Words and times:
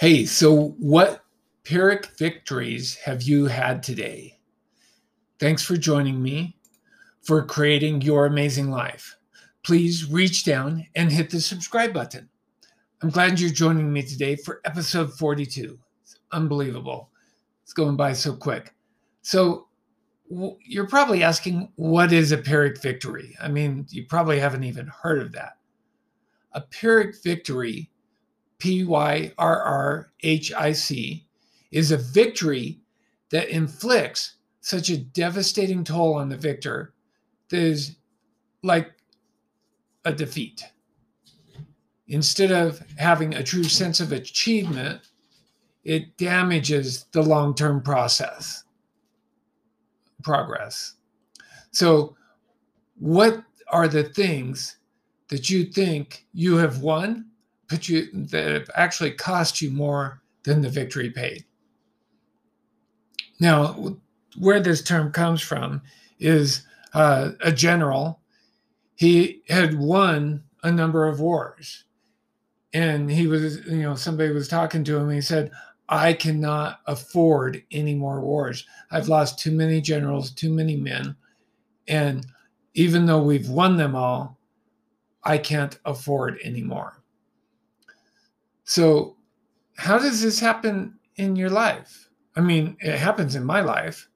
Hey, 0.00 0.24
so 0.24 0.68
what 0.78 1.26
Pyrrhic 1.62 2.06
victories 2.16 2.94
have 3.04 3.22
you 3.22 3.44
had 3.44 3.82
today? 3.82 4.38
Thanks 5.38 5.62
for 5.62 5.76
joining 5.76 6.22
me 6.22 6.56
for 7.20 7.44
creating 7.44 8.00
your 8.00 8.24
amazing 8.24 8.70
life. 8.70 9.18
Please 9.62 10.10
reach 10.10 10.46
down 10.46 10.86
and 10.94 11.12
hit 11.12 11.28
the 11.28 11.38
subscribe 11.38 11.92
button. 11.92 12.30
I'm 13.02 13.10
glad 13.10 13.38
you're 13.38 13.50
joining 13.50 13.92
me 13.92 14.00
today 14.00 14.36
for 14.36 14.62
episode 14.64 15.12
42. 15.12 15.78
It's 16.02 16.16
unbelievable. 16.32 17.10
It's 17.62 17.74
going 17.74 17.96
by 17.96 18.14
so 18.14 18.34
quick. 18.34 18.74
So, 19.20 19.68
you're 20.64 20.88
probably 20.88 21.22
asking, 21.22 21.72
what 21.76 22.10
is 22.10 22.32
a 22.32 22.38
Pyrrhic 22.38 22.80
victory? 22.80 23.36
I 23.38 23.48
mean, 23.48 23.84
you 23.90 24.06
probably 24.06 24.40
haven't 24.40 24.64
even 24.64 24.86
heard 24.86 25.20
of 25.20 25.32
that. 25.32 25.58
A 26.52 26.62
Pyrrhic 26.62 27.22
victory, 27.22 27.90
P 28.60 28.84
Y 28.84 29.32
R 29.36 29.62
R 29.62 30.12
H 30.22 30.52
I 30.52 30.72
C, 30.72 31.26
is 31.72 31.90
a 31.90 31.96
victory 31.96 32.78
that 33.30 33.48
inflicts 33.48 34.36
such 34.60 34.90
a 34.90 34.98
devastating 34.98 35.82
toll 35.82 36.14
on 36.14 36.28
the 36.28 36.36
victor 36.36 36.94
that 37.48 37.60
is 37.60 37.96
like 38.62 38.92
a 40.04 40.12
defeat. 40.12 40.64
Instead 42.08 42.50
of 42.50 42.82
having 42.98 43.34
a 43.34 43.42
true 43.42 43.64
sense 43.64 44.00
of 44.00 44.12
achievement, 44.12 45.00
it 45.84 46.16
damages 46.16 47.04
the 47.12 47.22
long 47.22 47.54
term 47.54 47.80
process 47.82 48.64
progress. 50.22 50.94
So, 51.72 52.16
what 52.98 53.42
are 53.68 53.88
the 53.88 54.04
things 54.04 54.76
that 55.28 55.48
you 55.48 55.64
think 55.64 56.26
you 56.34 56.56
have 56.56 56.80
won, 56.80 57.29
but 57.70 57.88
you 57.88 58.08
that 58.12 58.68
actually 58.74 59.12
cost 59.12 59.62
you 59.62 59.70
more 59.70 60.20
than 60.42 60.60
the 60.60 60.68
victory 60.68 61.08
paid? 61.08 61.44
Now, 63.38 63.96
where 64.38 64.60
this 64.60 64.82
term 64.82 65.12
comes 65.12 65.40
from 65.40 65.80
is 66.18 66.66
uh, 66.92 67.30
a 67.40 67.52
general. 67.52 68.20
He 68.96 69.42
had 69.48 69.78
won 69.78 70.42
a 70.62 70.70
number 70.70 71.08
of 71.08 71.20
wars, 71.20 71.84
and 72.74 73.10
he 73.10 73.26
was, 73.26 73.64
you 73.66 73.82
know, 73.82 73.94
somebody 73.94 74.30
was 74.30 74.48
talking 74.48 74.84
to 74.84 74.96
him. 74.96 75.04
And 75.04 75.14
he 75.14 75.22
said, 75.22 75.50
I 75.88 76.12
cannot 76.12 76.80
afford 76.86 77.62
any 77.70 77.94
more 77.94 78.20
wars. 78.20 78.66
I've 78.90 79.08
lost 79.08 79.38
too 79.38 79.52
many 79.52 79.80
generals, 79.80 80.30
too 80.30 80.52
many 80.52 80.76
men. 80.76 81.16
And 81.88 82.26
even 82.74 83.06
though 83.06 83.22
we've 83.22 83.48
won 83.48 83.76
them 83.76 83.96
all, 83.96 84.38
I 85.24 85.38
can't 85.38 85.78
afford 85.84 86.38
anymore. 86.44 86.99
So, 88.70 89.16
how 89.78 89.98
does 89.98 90.22
this 90.22 90.38
happen 90.38 90.94
in 91.16 91.34
your 91.34 91.50
life? 91.50 92.08
I 92.36 92.40
mean, 92.40 92.76
it 92.78 92.96
happens 92.96 93.34
in 93.34 93.42
my 93.42 93.62
life. 93.62 94.08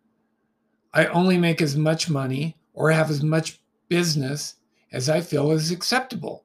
I 0.92 1.06
only 1.06 1.38
make 1.38 1.60
as 1.60 1.77
much 1.77 2.08
money 2.08 2.56
or 2.72 2.92
have 2.92 3.10
as 3.10 3.20
much 3.20 3.58
business 3.88 4.55
as 4.92 5.08
I 5.08 5.22
feel 5.22 5.50
is 5.50 5.72
acceptable 5.72 6.44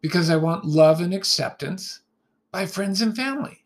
because 0.00 0.30
I 0.30 0.36
want 0.36 0.64
love 0.64 1.02
and 1.02 1.12
acceptance 1.12 2.00
by 2.50 2.64
friends 2.64 3.02
and 3.02 3.14
family. 3.14 3.62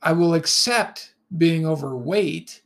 I 0.00 0.12
will 0.12 0.32
accept 0.32 1.14
being 1.36 1.66
overweight, 1.66 2.62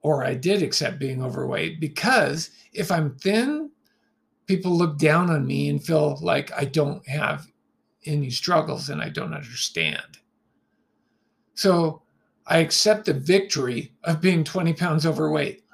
or 0.00 0.24
I 0.24 0.32
did 0.32 0.62
accept 0.62 0.98
being 0.98 1.22
overweight, 1.22 1.80
because 1.80 2.48
if 2.72 2.90
I'm 2.90 3.14
thin, 3.16 3.70
people 4.46 4.72
look 4.74 4.96
down 4.96 5.28
on 5.28 5.46
me 5.46 5.68
and 5.68 5.84
feel 5.84 6.18
like 6.22 6.50
I 6.56 6.64
don't 6.64 7.06
have 7.06 7.46
any 8.06 8.30
struggles 8.30 8.88
and 8.90 9.00
I 9.00 9.08
don't 9.08 9.34
understand. 9.34 10.18
So 11.54 12.02
I 12.46 12.58
accept 12.58 13.06
the 13.06 13.14
victory 13.14 13.92
of 14.04 14.20
being 14.20 14.44
20 14.44 14.72
pounds 14.74 15.06
overweight. 15.06 15.64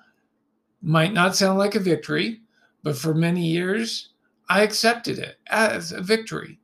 Might 0.82 1.12
not 1.12 1.36
sound 1.36 1.58
like 1.58 1.74
a 1.74 1.80
victory, 1.80 2.40
but 2.82 2.96
for 2.96 3.14
many 3.14 3.46
years, 3.46 4.10
I 4.48 4.62
accepted 4.62 5.18
it 5.18 5.36
as 5.48 5.92
a 5.92 6.00
victory 6.00 6.58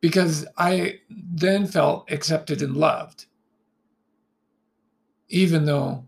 because 0.00 0.46
I 0.56 1.00
then 1.10 1.66
felt 1.66 2.10
accepted 2.10 2.62
and 2.62 2.76
loved, 2.76 3.26
even 5.28 5.64
though 5.64 6.06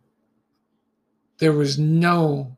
there 1.39 1.53
was 1.53 1.79
no 1.79 2.57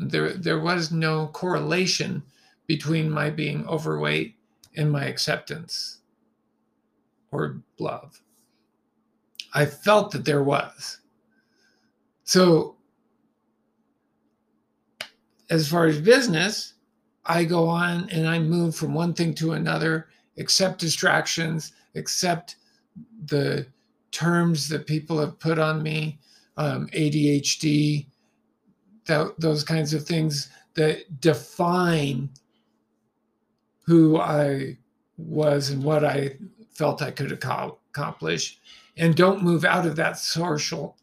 there 0.00 0.32
there 0.32 0.58
was 0.58 0.90
no 0.90 1.28
correlation 1.28 2.22
between 2.66 3.10
my 3.10 3.30
being 3.30 3.66
overweight 3.66 4.36
and 4.76 4.90
my 4.90 5.04
acceptance 5.04 5.98
or 7.30 7.62
love. 7.78 8.20
I 9.54 9.66
felt 9.66 10.10
that 10.12 10.24
there 10.24 10.42
was. 10.42 10.98
So 12.24 12.76
as 15.50 15.68
far 15.68 15.86
as 15.86 16.00
business, 16.00 16.74
I 17.26 17.44
go 17.44 17.68
on 17.68 18.08
and 18.10 18.26
I 18.26 18.38
move 18.38 18.74
from 18.74 18.94
one 18.94 19.12
thing 19.12 19.34
to 19.34 19.52
another, 19.52 20.08
accept 20.38 20.80
distractions, 20.80 21.72
accept 21.94 22.56
the 23.26 23.66
terms 24.10 24.68
that 24.68 24.86
people 24.86 25.18
have 25.18 25.38
put 25.38 25.58
on 25.58 25.82
me, 25.82 26.18
um, 26.56 26.88
ADHD, 26.88 28.06
those 29.38 29.64
kinds 29.64 29.92
of 29.94 30.04
things 30.06 30.48
that 30.74 31.20
define 31.20 32.30
who 33.82 34.18
I 34.18 34.78
was 35.16 35.70
and 35.70 35.82
what 35.82 36.04
I 36.04 36.36
felt 36.70 37.02
I 37.02 37.10
could 37.10 37.32
accomplish, 37.32 38.58
and 38.96 39.14
don't 39.14 39.42
move 39.42 39.64
out 39.64 39.86
of 39.86 39.96
that 39.96 40.18
social 40.18 40.96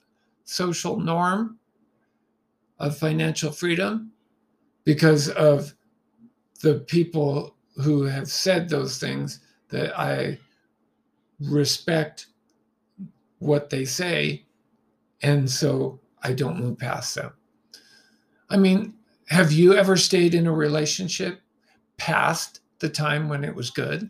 social 0.45 0.99
norm 0.99 1.59
of 2.79 2.97
financial 2.97 3.51
freedom 3.51 4.11
because 4.83 5.29
of 5.29 5.73
the 6.61 6.79
people 6.87 7.55
who 7.83 8.03
have 8.03 8.27
said 8.27 8.67
those 8.67 8.97
things 8.97 9.41
that 9.69 9.97
I 9.97 10.39
respect 11.39 12.27
what 13.37 13.69
they 13.69 13.85
say. 13.85 14.43
And 15.21 15.49
so 15.49 15.99
I 16.23 16.33
don't 16.33 16.59
move 16.59 16.79
past 16.79 17.13
them. 17.15 17.31
I 18.49 18.57
mean, 18.57 18.95
have 19.27 19.51
you 19.51 19.75
ever 19.75 19.95
stayed 19.95 20.33
in 20.33 20.47
a 20.47 20.51
relationship 20.51 21.41
past 21.97 22.61
the 22.79 22.89
time 22.89 23.29
when 23.29 23.43
it 23.43 23.53
was 23.53 23.69
good? 23.69 24.09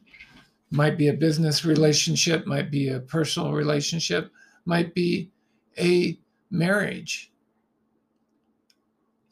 Might 0.72 0.98
be 0.98 1.08
a 1.08 1.14
business 1.14 1.66
relationship, 1.66 2.46
might 2.46 2.70
be 2.70 2.90
a 2.90 3.00
personal 3.00 3.54
relationship, 3.54 4.32
might 4.66 4.94
be 4.94 5.32
a 5.80 6.20
marriage. 6.52 7.32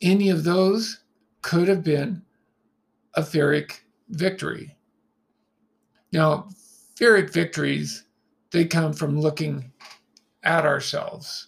Any 0.02 0.30
of 0.30 0.44
those 0.44 1.02
could 1.42 1.68
have 1.68 1.84
been 1.84 2.22
a 3.14 3.24
Pyrrhic 3.24 3.84
victory. 4.10 4.76
Now, 6.12 6.50
Pyrrhic 6.98 7.32
victories, 7.32 8.04
they 8.52 8.66
come 8.66 8.94
from 8.94 9.20
looking 9.20 9.72
at 10.44 10.66
ourselves 10.66 11.48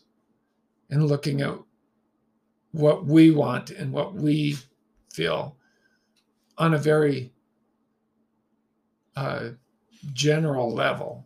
and 0.90 1.08
looking 1.08 1.42
at 1.42 1.58
what 2.72 3.06
we 3.06 3.32
want 3.32 3.72
and 3.72 3.92
what 3.92 4.14
we 4.14 4.58
feel 5.14 5.56
on 6.58 6.74
a 6.74 6.78
very 6.78 7.32
uh, 9.16 9.50
general 10.14 10.74
level. 10.74 11.26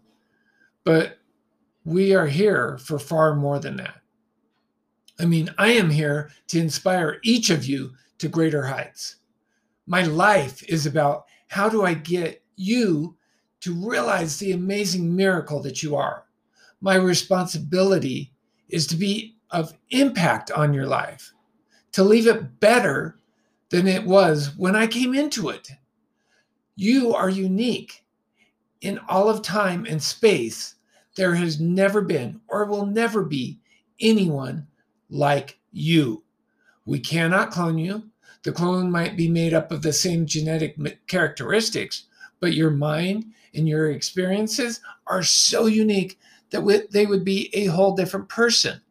But 0.84 1.18
we 1.86 2.14
are 2.16 2.28
here 2.28 2.78
for 2.78 3.00
far 3.00 3.36
more 3.36 3.60
than 3.60 3.78
that. 3.78 4.02
I 5.20 5.26
mean, 5.26 5.54
I 5.58 5.72
am 5.74 5.90
here 5.90 6.32
to 6.48 6.60
inspire 6.60 7.20
each 7.24 7.50
of 7.50 7.66
you 7.66 7.92
to 8.18 8.28
greater 8.28 8.64
heights. 8.64 9.18
My 9.86 10.04
life 10.04 10.64
is 10.70 10.86
about 10.86 11.26
how 11.48 11.70
do 11.70 11.84
I 11.84 11.94
get 11.94 12.42
you 12.56 13.16
to 13.62 13.74
realize 13.74 14.38
the 14.38 14.54
amazing 14.54 15.16
miracle 15.16 15.62
that 15.62 15.84
you 15.84 15.96
are. 15.96 16.26
My 16.82 16.96
responsibility 16.96 18.34
is 18.70 18.88
to 18.88 18.96
be 18.96 19.38
of 19.52 19.74
impact 19.92 20.52
on 20.52 20.74
your 20.74 20.88
life, 20.88 21.32
to 21.94 22.04
leave 22.04 22.28
it 22.28 22.60
better 22.60 23.20
than 23.70 23.88
it 23.88 24.04
was 24.04 24.52
when 24.58 24.76
I 24.76 24.88
came 24.88 25.14
into 25.14 25.50
it. 25.50 25.70
You 26.76 27.14
are 27.14 27.30
unique. 27.30 28.04
In 28.82 29.00
all 29.08 29.30
of 29.30 29.42
time 29.42 29.86
and 29.86 30.02
space, 30.02 30.76
there 31.16 31.36
has 31.36 31.60
never 31.60 32.02
been 32.02 32.42
or 32.48 32.66
will 32.66 32.86
never 32.86 33.24
be 33.24 33.60
anyone 34.00 34.68
like 35.10 35.60
you. 35.72 36.24
We 36.86 37.00
cannot 37.00 37.52
clone 37.52 37.78
you. 37.78 38.10
The 38.44 38.52
clone 38.52 38.92
might 38.92 39.16
be 39.16 39.30
made 39.30 39.54
up 39.54 39.72
of 39.72 39.84
the 39.84 39.94
same 39.94 40.26
genetic 40.26 40.76
characteristics, 41.08 42.08
but 42.40 42.54
your 42.54 42.72
mind 42.72 43.26
and 43.54 43.70
your 43.70 43.92
experiences 43.92 44.82
are 45.08 45.24
so 45.24 45.68
unique 45.68 46.20
that 46.50 46.88
they 46.92 47.06
would 47.06 47.24
be 47.24 47.50
a 47.54 47.66
whole 47.66 47.96
different 47.96 48.28
person. 48.28 48.82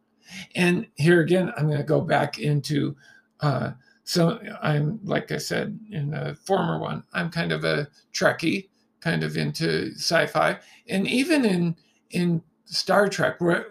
And 0.54 0.86
here 0.94 1.20
again, 1.20 1.52
I'm 1.56 1.66
going 1.66 1.78
to 1.78 1.84
go 1.84 2.00
back 2.00 2.38
into 2.38 2.96
uh, 3.40 3.72
So 4.04 4.40
I'm, 4.62 4.98
like 5.04 5.30
I 5.30 5.38
said 5.38 5.78
in 5.90 6.10
the 6.10 6.36
former 6.44 6.78
one, 6.78 7.04
I'm 7.12 7.30
kind 7.30 7.52
of 7.52 7.64
a 7.64 7.88
Trekkie, 8.12 8.68
kind 9.00 9.22
of 9.22 9.36
into 9.36 9.92
sci-fi, 9.94 10.58
and 10.88 11.06
even 11.06 11.44
in 11.44 11.76
in 12.10 12.42
Star 12.64 13.08
Trek, 13.08 13.40
where 13.40 13.66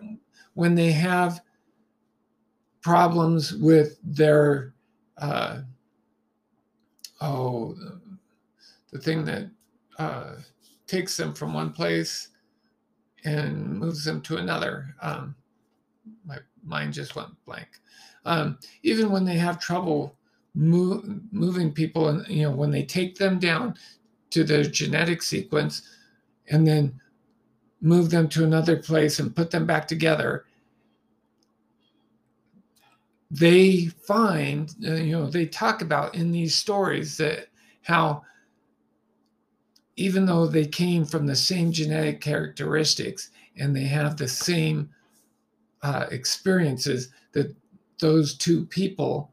when 0.54 0.76
they 0.76 0.92
have 0.92 1.42
problems 2.82 3.54
with 3.54 4.00
their 4.04 4.74
uh, 5.18 5.62
oh 7.20 7.76
the 8.92 9.00
thing 9.00 9.26
that 9.26 9.50
uh, 9.98 10.36
takes 10.88 11.16
them 11.16 11.34
from 11.34 11.54
one 11.54 11.72
place 11.72 12.30
and 13.24 13.80
moves 13.80 14.04
them 14.04 14.22
to 14.22 14.38
another. 14.38 14.96
Um, 15.02 15.36
my 16.26 16.38
mind 16.64 16.94
just 16.94 17.16
went 17.16 17.30
blank. 17.46 17.68
Um, 18.26 18.58
even 18.84 19.12
when 19.12 19.26
they 19.26 19.38
have 19.38 19.60
trouble 19.60 20.16
move, 20.54 21.04
moving 21.32 21.72
people, 21.72 22.08
and 22.10 22.28
you 22.28 22.44
know 22.44 22.52
when 22.52 22.72
they 22.72 22.84
take 22.84 23.16
them 23.16 23.40
down 23.40 23.76
to 24.32 24.44
their 24.44 24.64
genetic 24.64 25.22
sequence, 25.22 25.84
and 26.50 26.68
then 26.68 27.00
move 27.82 28.10
them 28.10 28.30
to 28.30 28.44
another 28.44 28.78
place 28.78 29.20
and 29.20 29.36
put 29.36 29.52
them 29.52 29.66
back 29.66 29.88
together, 29.88 30.46
they 33.32 33.86
find, 33.86 34.76
uh, 34.86 34.94
you 34.94 35.14
know, 35.14 35.28
they 35.28 35.46
talk 35.46 35.82
about 35.82 36.14
in 36.16 36.32
these 36.32 36.54
stories 36.54 37.18
that 37.18 37.48
how 37.82 38.22
even 39.96 40.26
though 40.26 40.48
they 40.48 40.66
came 40.66 41.06
from 41.06 41.26
the 41.26 41.36
same 41.36 41.72
genetic 41.72 42.22
characteristics 42.22 43.32
and 43.58 43.76
they 43.76 43.84
have 43.84 44.18
the 44.18 44.28
same 44.28 44.90
uh, 45.84 46.06
experiences, 46.12 47.10
that 47.34 47.56
those 48.00 48.36
two 48.38 48.66
people 48.66 49.32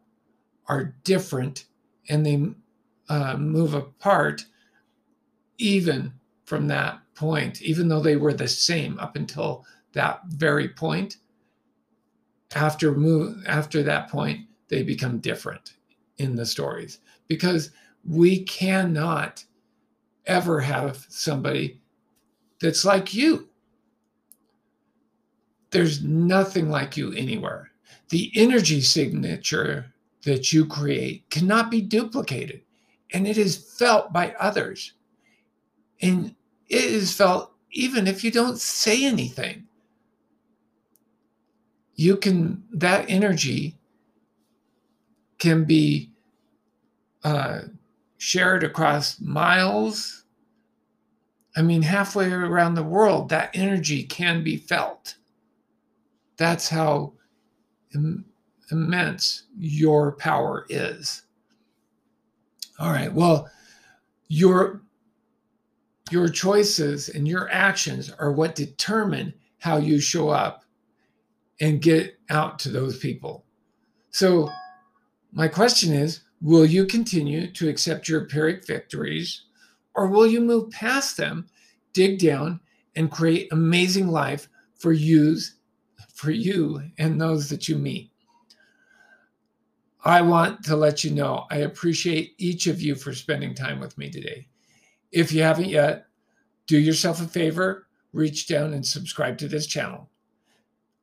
are 0.68 0.94
different 1.04 1.66
and 2.08 2.24
they 2.24 2.46
uh, 3.08 3.36
move 3.36 3.74
apart 3.74 4.44
even 5.58 6.12
from 6.44 6.68
that 6.68 7.00
point, 7.14 7.60
even 7.62 7.88
though 7.88 8.00
they 8.00 8.16
were 8.16 8.32
the 8.32 8.48
same 8.48 8.98
up 8.98 9.16
until 9.16 9.64
that 9.92 10.20
very 10.28 10.68
point 10.68 11.16
after 12.54 12.92
move 12.92 13.44
after 13.46 13.82
that 13.82 14.08
point 14.08 14.46
they 14.68 14.82
become 14.82 15.18
different 15.18 15.74
in 16.18 16.36
the 16.36 16.46
stories. 16.46 16.98
Because 17.26 17.70
we 18.04 18.44
cannot 18.44 19.44
ever 20.26 20.60
have 20.60 21.06
somebody 21.08 21.80
that's 22.60 22.84
like 22.84 23.14
you. 23.14 23.48
There's 25.70 26.02
nothing 26.02 26.70
like 26.70 26.96
you 26.96 27.12
anywhere. 27.12 27.70
The 28.08 28.30
energy 28.34 28.80
signature 28.80 29.92
that 30.24 30.52
you 30.52 30.66
create 30.66 31.28
cannot 31.30 31.70
be 31.70 31.80
duplicated 31.80 32.62
and 33.12 33.26
it 33.26 33.38
is 33.38 33.56
felt 33.56 34.12
by 34.12 34.34
others. 34.38 34.92
And 36.00 36.34
it 36.68 36.84
is 36.84 37.14
felt 37.14 37.52
even 37.72 38.06
if 38.06 38.22
you 38.22 38.30
don't 38.30 38.58
say 38.58 39.04
anything. 39.04 39.64
You 41.94 42.16
can 42.16 42.62
that 42.72 43.06
energy 43.08 43.76
can 45.38 45.64
be 45.64 46.10
uh, 47.24 47.62
shared 48.18 48.62
across 48.62 49.20
miles. 49.20 50.24
I 51.56 51.62
mean 51.62 51.82
halfway 51.82 52.30
around 52.30 52.74
the 52.74 52.84
world 52.84 53.30
that 53.30 53.50
energy 53.54 54.04
can 54.04 54.44
be 54.44 54.56
felt. 54.56 55.16
That's 56.36 56.68
how 56.68 57.14
immense 58.70 59.44
your 59.58 60.12
power 60.12 60.66
is 60.68 61.22
all 62.78 62.90
right 62.90 63.12
well 63.12 63.50
your 64.28 64.82
your 66.10 66.28
choices 66.28 67.08
and 67.08 67.28
your 67.28 67.50
actions 67.50 68.10
are 68.18 68.32
what 68.32 68.54
determine 68.54 69.32
how 69.58 69.76
you 69.76 70.00
show 70.00 70.28
up 70.28 70.64
and 71.60 71.82
get 71.82 72.18
out 72.30 72.58
to 72.60 72.68
those 72.70 72.98
people. 72.98 73.44
So, 74.10 74.48
my 75.32 75.48
question 75.48 75.92
is 75.92 76.20
will 76.40 76.64
you 76.64 76.86
continue 76.86 77.52
to 77.52 77.68
accept 77.68 78.08
your 78.08 78.24
Pyrrhic 78.26 78.66
victories, 78.66 79.42
or 79.94 80.06
will 80.06 80.26
you 80.26 80.40
move 80.40 80.70
past 80.70 81.16
them, 81.16 81.48
dig 81.92 82.18
down, 82.18 82.60
and 82.96 83.10
create 83.10 83.52
amazing 83.52 84.08
life 84.08 84.48
for 84.76 84.92
yous, 84.92 85.56
for 86.14 86.30
you 86.30 86.82
and 86.98 87.20
those 87.20 87.48
that 87.50 87.68
you 87.68 87.76
meet? 87.76 88.10
I 90.04 90.22
want 90.22 90.64
to 90.64 90.76
let 90.76 91.02
you 91.02 91.10
know 91.10 91.46
I 91.50 91.58
appreciate 91.58 92.34
each 92.38 92.66
of 92.66 92.80
you 92.80 92.94
for 92.94 93.12
spending 93.12 93.54
time 93.54 93.80
with 93.80 93.98
me 93.98 94.10
today. 94.10 94.46
If 95.10 95.32
you 95.32 95.42
haven't 95.42 95.68
yet, 95.68 96.06
do 96.66 96.78
yourself 96.78 97.20
a 97.20 97.26
favor, 97.26 97.86
reach 98.12 98.46
down 98.46 98.74
and 98.74 98.86
subscribe 98.86 99.38
to 99.38 99.48
this 99.48 99.66
channel. 99.66 100.08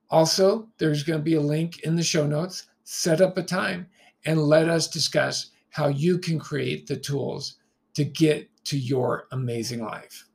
Also, 0.09 0.69
there's 0.77 1.03
going 1.03 1.19
to 1.19 1.23
be 1.23 1.33
a 1.33 1.41
link 1.41 1.81
in 1.81 1.95
the 1.95 2.03
show 2.03 2.25
notes. 2.25 2.67
Set 2.83 3.19
up 3.19 3.37
a 3.37 3.43
time 3.43 3.87
and 4.25 4.41
let 4.41 4.69
us 4.69 4.87
discuss 4.87 5.51
how 5.69 5.87
you 5.87 6.17
can 6.17 6.39
create 6.39 6.87
the 6.87 6.95
tools 6.95 7.57
to 7.95 8.05
get 8.05 8.49
to 8.65 8.77
your 8.77 9.27
amazing 9.31 9.83
life. 9.83 10.27